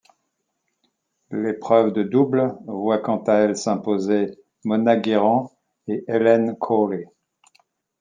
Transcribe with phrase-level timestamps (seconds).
[1.29, 4.31] L'épreuve de double voit quant à elle s'imposer
[4.63, 5.51] Mona Guerrant
[5.87, 7.05] et Helen Cawley.